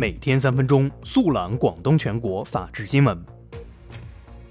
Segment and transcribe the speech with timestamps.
[0.00, 3.20] 每天三分钟，速览广东全国法治新闻。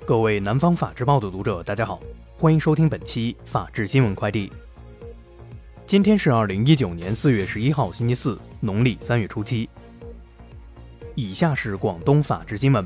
[0.05, 2.01] 各位南方法制报的读者，大家好，
[2.37, 4.51] 欢迎收听本期法治新闻快递。
[5.85, 9.69] 今天是二零一九年四月十一号，星期四，农历三月初七。
[11.15, 12.85] 以下是广东法治新闻。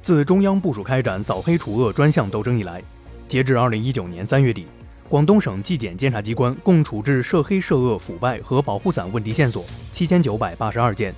[0.00, 2.82] 自中央部署开展扫黑除恶专项斗争以来，
[3.28, 4.66] 截至二零一九年三月底。
[5.10, 9.62] 广东省纪检监察机关共处置涉黑涉恶腐败和保护伞问题线索
[9.92, 11.14] 七千九百八十二件，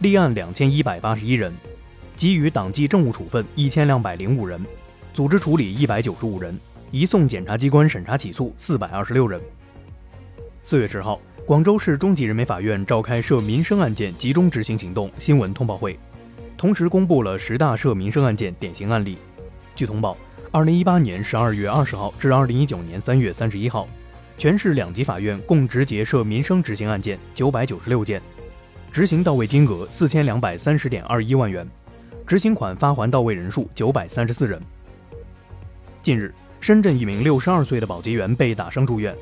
[0.00, 1.52] 立案两千一百八十一人，
[2.16, 4.58] 给予党纪政务处分一千两百零五人，
[5.12, 6.58] 组织处理一百九十五人，
[6.90, 9.38] 移送检察机关审查起诉四百二十六人。
[10.64, 15.98] 四月十号，广州市中级人民法院召开涉民生案件集中执行行动新闻通报会，
[16.56, 19.18] 同时公布了十大涉民生案件典型案例。
[19.76, 20.16] 据通报。
[20.52, 23.86] 二零一八年十二月二十号至二零一九年三月三十一号，
[24.36, 28.20] 全市两级法院共执结涉民生执行案件九百九十六件，
[28.92, 31.64] 执行到位金额四千两百三十点二一万元，
[32.26, 34.60] 执行款发还到位人数九百三十四人。
[36.02, 39.14] 近日，深圳一名六十二岁的保洁员被打伤住院，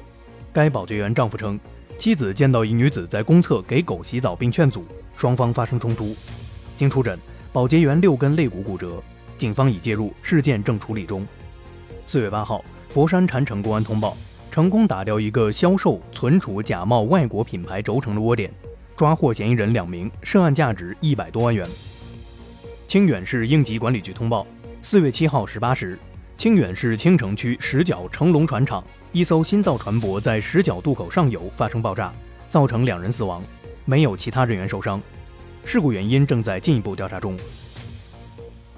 [0.55, 1.61] 该保洁员丈夫称，
[1.99, 6.17] 妻子见到一女子在公厕给狗洗澡并劝阻，双方发生冲突，
[6.75, 7.19] 经出诊，
[7.53, 9.03] 保洁员六根肋骨骨折。
[9.37, 11.27] 警方已介入，事件正处理中。
[12.07, 14.17] 四月八号，佛山禅城公安通报，
[14.51, 18.51] 成功打掉一个销售、存储假冒外国品牌轴承的窝点，
[18.99, 21.65] 抓获嫌疑人两名，涉案价值一百多万元。
[22.89, 24.45] 清远市应急管理局通报，
[24.83, 25.97] 四月七号十八时，
[26.37, 28.83] 清远市青城区石角成龙船厂
[29.13, 32.13] 一艘新造船舶在石角渡口上游发生爆炸，
[32.51, 33.41] 造成两人死亡，
[33.85, 35.01] 没有其他人员受伤，
[35.65, 37.39] 事故原因正在进一步调查中。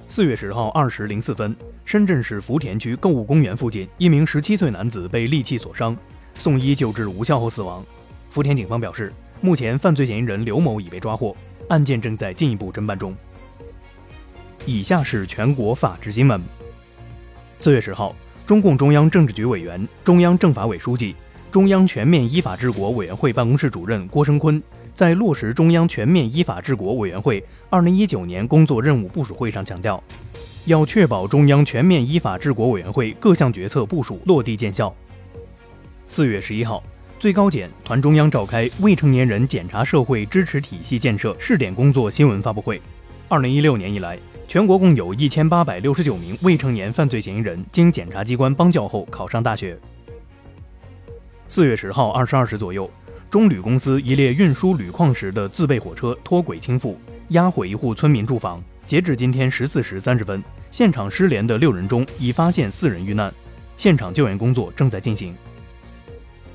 [0.06, 5.96] 四月十号二时零四分，深圳市福田区购物公园附近，一名十七岁男子被利器所伤，
[6.38, 7.82] 送医救治无效后死亡。
[8.28, 11.34] 福田警方表示，目前犯罪嫌疑人刘某已被抓获，
[11.68, 13.14] 案件正在进一步侦办中。
[14.66, 16.40] 以下是全国法制新闻。
[17.58, 18.14] 四月十号，
[18.46, 21.14] 中共中央政治局委员、中央政法委书记、
[21.50, 24.60] 中央全面依法治国委员会办公室主任郭声琨。
[24.94, 30.02] 在落实中央全面依法治国委员会二零一九年工作任务部署会上强调，
[30.66, 34.94] 要确保中央全面依法治国委员会各项决策部署落地见效。
[36.06, 36.82] 四月十一号，
[37.20, 42.80] 最高检团中央召开未成年人检察社会支持体系建设试点工作新闻发布会。
[43.28, 49.78] 二零一六年以来，全国共有一千八百六十九名未成年犯罪嫌疑人经检察机关帮教后考上大学。
[51.46, 52.90] 四月十号二十二时左右。
[53.28, 56.96] 中铝公司一列运输铝矿石的自备火车脱轨倾覆，
[57.28, 58.64] 压毁一户村民住房。
[58.86, 63.30] 截至今天十四时三十分，现场失联的六人中已发现四人遇难，
[63.76, 65.32] 现场救援工作正在进行。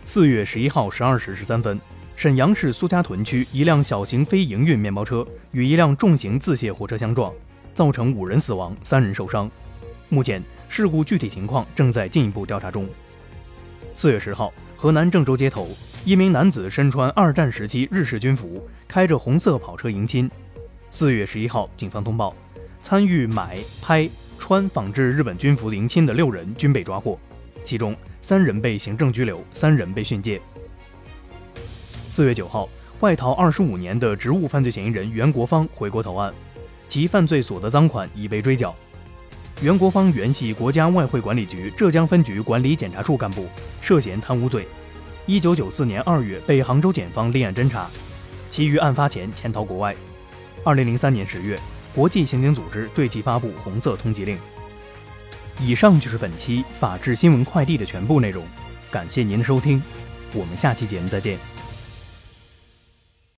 [0.07, 1.81] 四月十一号十二时十三分，
[2.15, 7.33] 沈阳市苏家屯区一辆小型非营运面包车与一辆重型自卸货车相撞，
[7.73, 9.49] 造成五人死亡，三人受伤。
[10.07, 12.87] 目前事故具体情况正在进一步调查中。
[13.95, 15.67] 四月十号，河南郑州街头。
[16.05, 20.29] 一名男子身穿二战时期日式军服，开着红色跑车迎亲。
[20.91, 22.35] 四月十一号，警方通报，
[22.79, 27.19] 参与买、拍、穿仿制日本军服迎亲的六人均被抓获，
[27.63, 27.95] 其中
[28.27, 30.41] 三人被行政拘留，三人被训诫。
[32.09, 32.67] 四月九号，
[33.01, 36.33] 外逃二十五年的职务犯罪嫌疑人袁国芳回国投案，
[36.87, 38.75] 其犯罪所得赃款已被追缴。
[39.61, 43.45] 袁国芳原系国家外汇管理局浙江分局管理检查处干部，
[43.79, 44.65] 涉嫌贪污罪。
[45.27, 47.87] 一九九四年二月被杭州检方立案侦查，
[48.49, 49.95] 其于案发前潜逃国外。
[50.63, 51.59] 二零零三年十月，
[51.93, 54.35] 国际刑警组织对其发布红色通缉令。
[55.59, 58.45] 以上就是本期法治新闻快递的全部内容，
[58.91, 59.81] 感谢您的收听，
[60.33, 61.54] 我们下期节目再见。